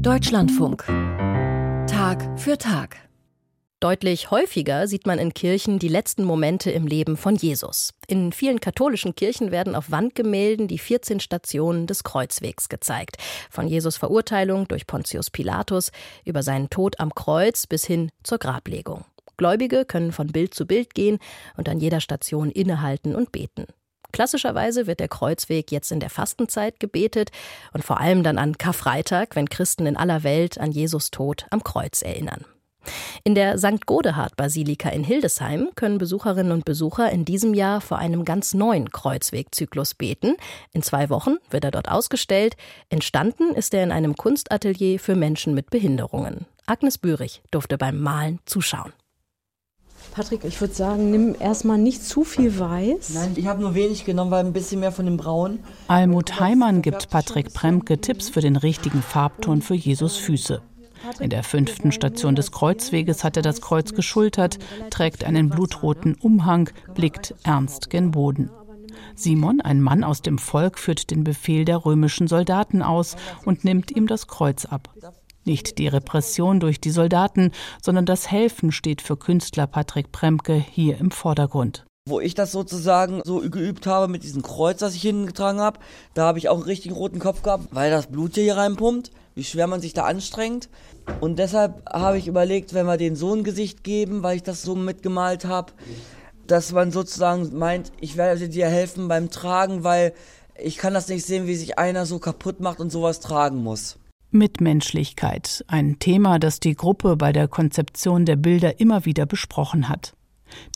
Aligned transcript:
Deutschlandfunk. 0.00 0.84
Tag 1.86 2.38
für 2.38 2.56
Tag. 2.58 2.96
Deutlich 3.80 4.30
häufiger 4.30 4.86
sieht 4.86 5.06
man 5.06 5.18
in 5.18 5.34
Kirchen 5.34 5.78
die 5.78 5.88
letzten 5.88 6.24
Momente 6.24 6.70
im 6.70 6.86
Leben 6.86 7.16
von 7.16 7.34
Jesus. 7.34 7.94
In 8.06 8.32
vielen 8.32 8.60
katholischen 8.60 9.14
Kirchen 9.14 9.50
werden 9.50 9.74
auf 9.74 9.90
Wandgemälden 9.90 10.68
die 10.68 10.78
14 10.78 11.20
Stationen 11.20 11.86
des 11.86 12.04
Kreuzwegs 12.04 12.68
gezeigt. 12.68 13.16
Von 13.50 13.68
Jesus 13.68 13.96
Verurteilung 13.96 14.68
durch 14.68 14.86
Pontius 14.86 15.30
Pilatus 15.30 15.92
über 16.24 16.42
seinen 16.42 16.70
Tod 16.70 17.00
am 17.00 17.14
Kreuz 17.14 17.66
bis 17.66 17.84
hin 17.86 18.10
zur 18.22 18.38
Grablegung. 18.38 19.04
Gläubige 19.38 19.86
können 19.86 20.12
von 20.12 20.26
Bild 20.26 20.52
zu 20.54 20.66
Bild 20.66 20.94
gehen 20.94 21.18
und 21.56 21.68
an 21.68 21.80
jeder 21.80 22.00
Station 22.00 22.50
innehalten 22.50 23.14
und 23.14 23.32
beten. 23.32 23.66
Klassischerweise 24.12 24.86
wird 24.86 25.00
der 25.00 25.08
Kreuzweg 25.08 25.70
jetzt 25.72 25.92
in 25.92 26.00
der 26.00 26.10
Fastenzeit 26.10 26.80
gebetet 26.80 27.30
und 27.72 27.84
vor 27.84 28.00
allem 28.00 28.22
dann 28.22 28.38
an 28.38 28.58
Karfreitag, 28.58 29.36
wenn 29.36 29.48
Christen 29.48 29.86
in 29.86 29.96
aller 29.96 30.22
Welt 30.22 30.58
an 30.58 30.72
Jesus 30.72 31.10
Tod 31.10 31.46
am 31.50 31.64
Kreuz 31.64 32.02
erinnern. 32.02 32.44
In 33.24 33.34
der 33.34 33.58
St. 33.58 33.86
Godehard-Basilika 33.86 34.88
in 34.88 35.04
Hildesheim 35.04 35.68
können 35.74 35.98
Besucherinnen 35.98 36.52
und 36.52 36.64
Besucher 36.64 37.10
in 37.10 37.24
diesem 37.24 37.54
Jahr 37.54 37.80
vor 37.80 37.98
einem 37.98 38.24
ganz 38.24 38.54
neuen 38.54 38.90
Kreuzwegzyklus 38.90 39.94
beten. 39.94 40.36
In 40.72 40.82
zwei 40.82 41.10
Wochen 41.10 41.36
wird 41.50 41.64
er 41.64 41.70
dort 41.70 41.90
ausgestellt. 41.90 42.56
Entstanden 42.88 43.54
ist 43.54 43.74
er 43.74 43.84
in 43.84 43.92
einem 43.92 44.16
Kunstatelier 44.16 44.98
für 44.98 45.14
Menschen 45.14 45.54
mit 45.54 45.70
Behinderungen. 45.70 46.46
Agnes 46.66 46.98
Bürich 46.98 47.42
durfte 47.50 47.76
beim 47.76 48.00
Malen 48.00 48.38
zuschauen. 48.46 48.92
Patrick, 50.20 50.44
ich 50.44 50.60
würde 50.60 50.74
sagen, 50.74 51.10
nimm 51.10 51.34
erstmal 51.40 51.78
nicht 51.78 52.04
zu 52.04 52.24
viel 52.24 52.58
Weiß. 52.58 53.14
Nein, 53.14 53.32
ich 53.36 53.46
habe 53.46 53.62
nur 53.62 53.74
wenig 53.74 54.04
genommen, 54.04 54.30
weil 54.30 54.44
ein 54.44 54.52
bisschen 54.52 54.80
mehr 54.80 54.92
von 54.92 55.06
dem 55.06 55.16
Braun. 55.16 55.60
Almut 55.88 56.38
Heimann 56.38 56.82
gibt 56.82 57.08
Patrick 57.08 57.54
Premke 57.54 58.02
Tipps 58.02 58.28
für 58.28 58.42
den 58.42 58.56
richtigen 58.56 59.00
Farbton 59.00 59.62
für 59.62 59.72
Jesus 59.72 60.18
Füße. 60.18 60.60
In 61.20 61.30
der 61.30 61.42
fünften 61.42 61.90
Station 61.90 62.34
des 62.34 62.52
Kreuzweges 62.52 63.24
hat 63.24 63.38
er 63.38 63.42
das 63.42 63.62
Kreuz 63.62 63.94
geschultert, 63.94 64.58
trägt 64.90 65.24
einen 65.24 65.48
blutroten 65.48 66.16
Umhang, 66.16 66.68
blickt 66.94 67.34
ernst 67.42 67.88
gen 67.88 68.10
Boden. 68.10 68.50
Simon, 69.14 69.62
ein 69.62 69.80
Mann 69.80 70.04
aus 70.04 70.20
dem 70.20 70.36
Volk, 70.36 70.78
führt 70.78 71.10
den 71.10 71.24
Befehl 71.24 71.64
der 71.64 71.86
römischen 71.86 72.28
Soldaten 72.28 72.82
aus 72.82 73.16
und 73.46 73.64
nimmt 73.64 73.90
ihm 73.90 74.06
das 74.06 74.26
Kreuz 74.26 74.66
ab. 74.66 74.90
Nicht 75.44 75.78
die 75.78 75.88
Repression 75.88 76.60
durch 76.60 76.80
die 76.80 76.90
Soldaten, 76.90 77.52
sondern 77.82 78.06
das 78.06 78.30
Helfen 78.30 78.72
steht 78.72 79.00
für 79.00 79.16
Künstler 79.16 79.66
Patrick 79.66 80.12
Premke 80.12 80.54
hier 80.54 80.98
im 80.98 81.10
Vordergrund. 81.10 81.86
Wo 82.08 82.20
ich 82.20 82.34
das 82.34 82.52
sozusagen 82.52 83.22
so 83.24 83.40
geübt 83.40 83.86
habe 83.86 84.08
mit 84.08 84.22
diesem 84.22 84.42
Kreuz, 84.42 84.78
das 84.78 84.94
ich 84.94 85.02
hingetragen 85.02 85.60
habe, 85.60 85.80
da 86.14 86.26
habe 86.26 86.38
ich 86.38 86.48
auch 86.48 86.56
einen 86.56 86.64
richtigen 86.64 86.94
roten 86.94 87.18
Kopf 87.18 87.42
gehabt, 87.42 87.68
weil 87.72 87.90
das 87.90 88.06
Blut 88.06 88.34
hier 88.34 88.56
reinpumpt, 88.56 89.10
wie 89.34 89.44
schwer 89.44 89.66
man 89.66 89.80
sich 89.80 89.92
da 89.92 90.04
anstrengt. 90.04 90.68
Und 91.20 91.38
deshalb 91.38 91.88
habe 91.88 92.18
ich 92.18 92.26
überlegt, 92.26 92.74
wenn 92.74 92.86
wir 92.86 92.96
den 92.96 93.16
so 93.16 93.34
ein 93.34 93.44
Gesicht 93.44 93.84
geben, 93.84 94.22
weil 94.22 94.36
ich 94.36 94.42
das 94.42 94.62
so 94.62 94.74
mitgemalt 94.74 95.44
habe, 95.44 95.72
dass 96.46 96.72
man 96.72 96.90
sozusagen 96.90 97.56
meint, 97.56 97.92
ich 98.00 98.16
werde 98.16 98.48
dir 98.48 98.66
helfen 98.66 99.08
beim 99.08 99.30
Tragen, 99.30 99.84
weil 99.84 100.12
ich 100.58 100.76
kann 100.76 100.94
das 100.94 101.08
nicht 101.08 101.24
sehen, 101.24 101.46
wie 101.46 101.54
sich 101.54 101.78
einer 101.78 102.06
so 102.06 102.18
kaputt 102.18 102.60
macht 102.60 102.80
und 102.80 102.90
sowas 102.90 103.20
tragen 103.20 103.62
muss. 103.62 103.99
Mitmenschlichkeit, 104.32 105.64
ein 105.66 105.98
Thema, 105.98 106.38
das 106.38 106.60
die 106.60 106.74
Gruppe 106.74 107.16
bei 107.16 107.32
der 107.32 107.48
Konzeption 107.48 108.24
der 108.24 108.36
Bilder 108.36 108.80
immer 108.80 109.04
wieder 109.04 109.26
besprochen 109.26 109.88
hat. 109.88 110.14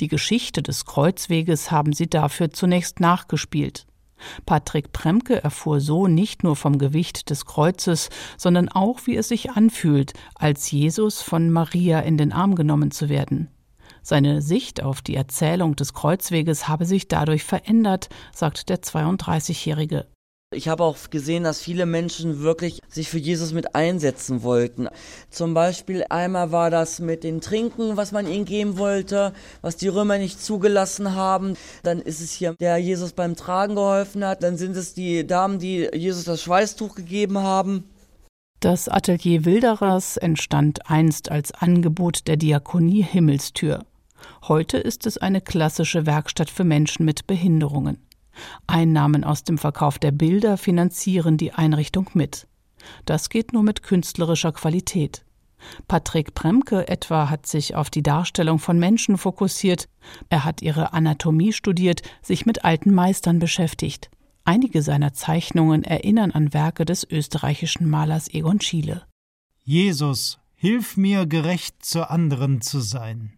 Die 0.00 0.08
Geschichte 0.08 0.62
des 0.62 0.84
Kreuzweges 0.84 1.70
haben 1.70 1.92
sie 1.92 2.08
dafür 2.08 2.50
zunächst 2.50 3.00
nachgespielt. 3.00 3.86
Patrick 4.46 4.92
Premke 4.92 5.42
erfuhr 5.42 5.80
so 5.80 6.06
nicht 6.06 6.44
nur 6.44 6.56
vom 6.56 6.78
Gewicht 6.78 7.30
des 7.30 7.46
Kreuzes, 7.46 8.10
sondern 8.36 8.68
auch, 8.68 9.00
wie 9.06 9.16
es 9.16 9.28
sich 9.28 9.50
anfühlt, 9.50 10.12
als 10.34 10.70
Jesus 10.70 11.20
von 11.22 11.50
Maria 11.50 12.00
in 12.00 12.16
den 12.16 12.32
Arm 12.32 12.54
genommen 12.54 12.90
zu 12.90 13.08
werden. 13.08 13.48
Seine 14.02 14.42
Sicht 14.42 14.82
auf 14.82 15.00
die 15.00 15.14
Erzählung 15.14 15.76
des 15.76 15.94
Kreuzweges 15.94 16.68
habe 16.68 16.86
sich 16.86 17.08
dadurch 17.08 17.44
verändert, 17.44 18.08
sagt 18.32 18.68
der 18.68 18.82
32-Jährige. 18.82 20.06
Ich 20.54 20.68
habe 20.68 20.84
auch 20.84 20.96
gesehen, 21.10 21.44
dass 21.44 21.60
viele 21.60 21.86
Menschen 21.86 22.40
wirklich 22.40 22.80
sich 22.88 23.08
für 23.08 23.18
Jesus 23.18 23.52
mit 23.52 23.74
einsetzen 23.74 24.42
wollten. 24.42 24.88
Zum 25.30 25.54
Beispiel 25.54 26.04
einmal 26.08 26.52
war 26.52 26.70
das 26.70 27.00
mit 27.00 27.24
dem 27.24 27.40
Trinken, 27.40 27.96
was 27.96 28.12
man 28.12 28.26
ihnen 28.26 28.44
geben 28.44 28.78
wollte, 28.78 29.32
was 29.60 29.76
die 29.76 29.88
Römer 29.88 30.18
nicht 30.18 30.42
zugelassen 30.42 31.14
haben. 31.14 31.56
Dann 31.82 32.00
ist 32.00 32.20
es 32.20 32.32
hier, 32.32 32.54
der 32.54 32.78
Jesus 32.78 33.12
beim 33.12 33.36
Tragen 33.36 33.74
geholfen 33.74 34.24
hat. 34.24 34.42
Dann 34.42 34.56
sind 34.56 34.76
es 34.76 34.94
die 34.94 35.26
Damen, 35.26 35.58
die 35.58 35.88
Jesus 35.92 36.24
das 36.24 36.42
Schweißtuch 36.42 36.94
gegeben 36.94 37.38
haben. 37.38 37.84
Das 38.60 38.88
Atelier 38.88 39.44
Wilderers 39.44 40.16
entstand 40.16 40.88
einst 40.90 41.30
als 41.30 41.52
Angebot 41.52 42.26
der 42.28 42.36
Diakonie 42.36 43.02
Himmelstür. 43.02 43.84
Heute 44.48 44.78
ist 44.78 45.06
es 45.06 45.18
eine 45.18 45.40
klassische 45.40 46.06
Werkstatt 46.06 46.48
für 46.48 46.64
Menschen 46.64 47.04
mit 47.04 47.26
Behinderungen. 47.26 47.98
Einnahmen 48.66 49.24
aus 49.24 49.44
dem 49.44 49.58
Verkauf 49.58 49.98
der 49.98 50.12
Bilder 50.12 50.56
finanzieren 50.56 51.36
die 51.36 51.52
Einrichtung 51.52 52.10
mit. 52.14 52.46
Das 53.04 53.28
geht 53.28 53.52
nur 53.52 53.62
mit 53.62 53.82
künstlerischer 53.82 54.52
Qualität. 54.52 55.24
Patrick 55.88 56.34
Premke 56.34 56.88
etwa 56.88 57.30
hat 57.30 57.46
sich 57.46 57.74
auf 57.74 57.90
die 57.90 58.02
Darstellung 58.02 58.58
von 58.58 58.78
Menschen 58.78 59.16
fokussiert. 59.16 59.88
Er 60.28 60.44
hat 60.44 60.62
ihre 60.62 60.92
Anatomie 60.92 61.52
studiert, 61.52 62.02
sich 62.22 62.46
mit 62.46 62.64
alten 62.64 62.92
Meistern 62.92 63.38
beschäftigt. 63.38 64.10
Einige 64.44 64.82
seiner 64.82 65.14
Zeichnungen 65.14 65.84
erinnern 65.84 66.30
an 66.30 66.52
Werke 66.52 66.84
des 66.84 67.08
österreichischen 67.08 67.88
Malers 67.88 68.28
Egon 68.28 68.60
Schiele. 68.60 69.06
Jesus, 69.62 70.38
hilf 70.54 70.98
mir 70.98 71.26
gerecht 71.26 71.82
zu 71.82 72.10
anderen 72.10 72.60
zu 72.60 72.80
sein. 72.80 73.32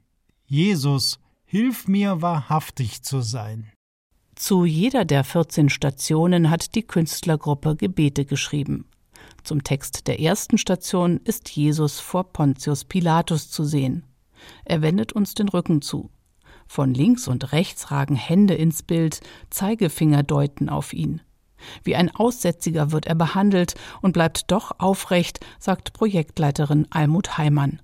Jesus, 0.47 1.21
hilf 1.45 1.87
mir 1.87 2.23
wahrhaftig 2.23 3.03
zu 3.03 3.21
sein. 3.21 3.71
Zu 4.37 4.67
jeder 4.67 5.07
der 5.07 5.25
14 5.25 5.71
Stationen 5.71 6.51
hat 6.51 6.75
die 6.75 6.83
Künstlergruppe 6.83 7.75
Gebete 7.75 8.27
geschrieben. 8.27 8.87
Zum 9.45 9.65
Text 9.65 10.09
der 10.09 10.21
ersten 10.21 10.59
Station 10.59 11.21
ist 11.25 11.49
Jesus 11.49 12.01
vor 12.01 12.33
Pontius 12.33 12.85
Pilatus 12.85 13.51
zu 13.51 13.65
sehen. 13.65 14.05
Er 14.67 14.83
wendet 14.83 15.15
uns 15.15 15.33
den 15.33 15.49
Rücken 15.49 15.81
zu. 15.81 16.11
Von 16.69 16.93
links 16.93 17.29
und 17.29 17.53
rechts 17.53 17.91
ragen 17.91 18.15
Hände 18.15 18.53
ins 18.55 18.83
Bild, 18.83 19.21
Zeigefinger 19.49 20.23
deuten 20.23 20.69
auf 20.69 20.93
ihn. 20.93 21.23
Wie 21.83 21.97
ein 21.97 22.15
Aussätziger 22.15 22.93
wird 22.93 23.07
er 23.07 23.15
behandelt 23.15 23.75
und 24.03 24.13
bleibt 24.13 24.51
doch 24.51 24.73
aufrecht, 24.79 25.41
sagt 25.59 25.95
Projektleiterin 25.95 26.87
Almut 26.91 27.39
Heimann. 27.39 27.81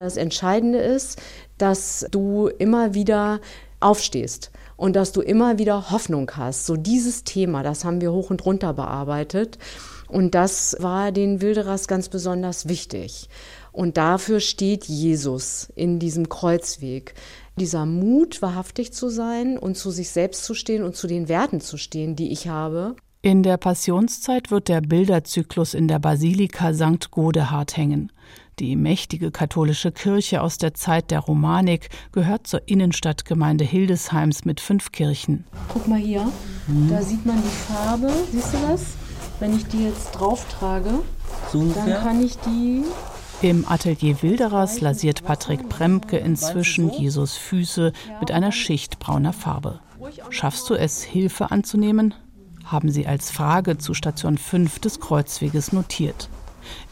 Das 0.00 0.18
Entscheidende 0.18 0.80
ist, 0.80 1.22
dass 1.56 2.06
du 2.10 2.48
immer 2.48 2.92
wieder 2.92 3.40
aufstehst 3.84 4.50
und 4.76 4.96
dass 4.96 5.12
du 5.12 5.20
immer 5.20 5.58
wieder 5.58 5.90
Hoffnung 5.90 6.30
hast. 6.36 6.66
So 6.66 6.76
dieses 6.76 7.24
Thema, 7.24 7.62
das 7.62 7.84
haben 7.84 8.00
wir 8.00 8.12
hoch 8.12 8.30
und 8.30 8.44
runter 8.44 8.72
bearbeitet. 8.72 9.58
Und 10.08 10.34
das 10.34 10.76
war 10.80 11.12
den 11.12 11.40
Wilderers 11.40 11.88
ganz 11.88 12.08
besonders 12.08 12.68
wichtig. 12.68 13.28
Und 13.72 13.96
dafür 13.96 14.40
steht 14.40 14.84
Jesus 14.84 15.72
in 15.74 15.98
diesem 15.98 16.28
Kreuzweg. 16.28 17.14
Dieser 17.58 17.86
Mut, 17.86 18.42
wahrhaftig 18.42 18.92
zu 18.92 19.08
sein 19.08 19.58
und 19.58 19.76
zu 19.76 19.90
sich 19.90 20.10
selbst 20.10 20.44
zu 20.44 20.54
stehen 20.54 20.82
und 20.82 20.94
zu 20.96 21.06
den 21.06 21.28
Werten 21.28 21.60
zu 21.60 21.76
stehen, 21.76 22.16
die 22.16 22.30
ich 22.30 22.48
habe. 22.48 22.96
In 23.22 23.42
der 23.42 23.56
Passionszeit 23.56 24.50
wird 24.50 24.68
der 24.68 24.82
Bilderzyklus 24.82 25.72
in 25.72 25.88
der 25.88 25.98
Basilika 25.98 26.74
St. 26.74 27.10
Godehard 27.10 27.76
hängen. 27.76 28.12
Die 28.58 28.76
mächtige 28.76 29.30
katholische 29.30 29.92
Kirche 29.92 30.42
aus 30.42 30.58
der 30.58 30.74
Zeit 30.74 31.10
der 31.10 31.20
Romanik 31.20 31.88
gehört 32.12 32.46
zur 32.46 32.66
Innenstadtgemeinde 32.66 33.64
Hildesheims 33.64 34.44
mit 34.44 34.60
fünf 34.60 34.92
Kirchen. 34.92 35.44
Guck 35.68 35.88
mal 35.88 35.98
hier, 35.98 36.30
mhm. 36.66 36.88
da 36.88 37.02
sieht 37.02 37.24
man 37.26 37.42
die 37.42 37.72
Farbe. 37.72 38.12
Siehst 38.30 38.54
du 38.54 38.58
das? 38.68 38.94
Wenn 39.40 39.56
ich 39.56 39.66
die 39.66 39.84
jetzt 39.84 40.12
drauf 40.12 40.46
trage, 40.48 40.90
so 41.52 41.72
dann 41.72 41.94
kann 42.02 42.24
ich 42.24 42.36
die 42.38 42.84
im 43.42 43.68
Atelier 43.68 44.22
Wilderers 44.22 44.80
lasiert 44.80 45.24
Patrick 45.24 45.68
Bremke 45.68 46.16
inzwischen 46.16 46.90
Jesus 46.90 47.36
Füße 47.36 47.92
mit 48.20 48.30
einer 48.30 48.52
Schicht 48.52 49.00
brauner 49.00 49.34
Farbe. 49.34 49.80
Schaffst 50.30 50.70
du 50.70 50.74
es, 50.74 51.02
Hilfe 51.02 51.50
anzunehmen? 51.50 52.14
haben 52.64 52.90
sie 52.90 53.06
als 53.06 53.30
Frage 53.30 53.78
zu 53.78 53.94
Station 53.94 54.38
5 54.38 54.78
des 54.78 55.00
Kreuzweges 55.00 55.72
notiert. 55.72 56.28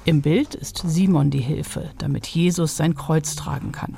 Im 0.04 0.22
Bild 0.22 0.54
ist 0.54 0.82
Simon 0.84 1.30
die 1.30 1.40
Hilfe, 1.40 1.90
damit 1.98 2.26
Jesus 2.26 2.76
sein 2.76 2.94
Kreuz 2.94 3.36
tragen 3.36 3.72
kann. 3.72 3.96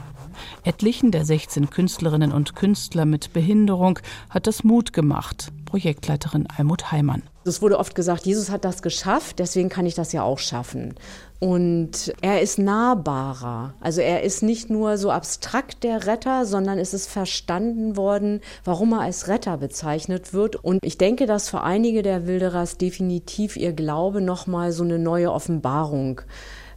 Etlichen 0.64 1.10
der 1.10 1.24
16 1.24 1.70
Künstlerinnen 1.70 2.32
und 2.32 2.56
Künstler 2.56 3.04
mit 3.04 3.32
Behinderung 3.32 3.98
hat 4.30 4.46
das 4.46 4.64
Mut 4.64 4.92
gemacht. 4.92 5.52
Projektleiterin 5.64 6.46
Almut 6.56 6.92
Heimann. 6.92 7.22
Es 7.46 7.60
wurde 7.60 7.78
oft 7.78 7.94
gesagt, 7.94 8.24
Jesus 8.24 8.48
hat 8.48 8.64
das 8.64 8.80
geschafft, 8.80 9.38
deswegen 9.38 9.68
kann 9.68 9.84
ich 9.86 9.94
das 9.94 10.12
ja 10.12 10.22
auch 10.22 10.38
schaffen. 10.38 10.94
Und 11.40 12.14
er 12.22 12.40
ist 12.40 12.58
nahbarer. 12.58 13.74
Also 13.80 14.00
er 14.00 14.22
ist 14.22 14.42
nicht 14.42 14.70
nur 14.70 14.96
so 14.96 15.10
abstrakt 15.10 15.84
der 15.84 16.06
Retter, 16.06 16.46
sondern 16.46 16.78
es 16.78 16.94
ist 16.94 17.10
verstanden 17.10 17.96
worden, 17.96 18.40
warum 18.64 18.92
er 18.92 19.00
als 19.00 19.28
Retter 19.28 19.58
bezeichnet 19.58 20.32
wird. 20.32 20.56
Und 20.56 20.78
ich 20.82 20.96
denke, 20.96 21.26
dass 21.26 21.50
für 21.50 21.62
einige 21.62 22.02
der 22.02 22.26
Wilderers 22.26 22.78
definitiv 22.78 23.56
ihr 23.56 23.72
Glaube 23.72 24.22
nochmal 24.22 24.72
so 24.72 24.84
eine 24.84 24.98
neue 24.98 25.32
Offenbarung 25.32 26.22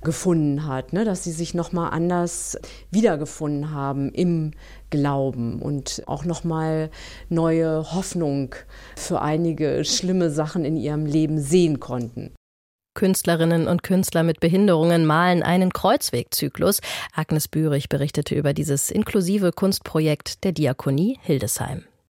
gefunden 0.04 0.66
hat, 0.68 0.94
ne? 0.94 1.06
dass 1.06 1.24
sie 1.24 1.32
sich 1.32 1.54
nochmal 1.54 1.92
anders 1.92 2.58
wiedergefunden 2.92 3.72
haben 3.72 4.12
im 4.12 4.52
Glauben 4.90 5.62
und 5.62 6.04
auch 6.06 6.26
nochmal 6.26 6.90
neue 7.30 7.94
Hoffnung 7.94 8.56
für 8.96 9.22
einige 9.22 9.84
schlimme 9.84 10.30
Sachen 10.30 10.66
in 10.66 10.78
ihrem 10.78 11.06
Leben 11.06 11.40
sehen 11.40 11.80
konnten. 11.80 12.34
Künstlerinnen 12.98 13.68
und 13.68 13.84
Künstler 13.84 14.24
mit 14.24 14.40
Behinderungen 14.40 15.06
malen 15.06 15.44
einen 15.44 15.72
Kreuzwegzyklus. 15.72 16.82
Agnes 17.14 17.48
Bührig 17.48 17.90
berichtete 17.90 18.34
über 18.34 18.54
dieses 18.54 18.90
inklusive 18.90 19.52
Kunstprojekt 19.52 20.44
der 20.44 20.52
Diakonie 20.52 21.20
Hildesheim. 21.22 21.84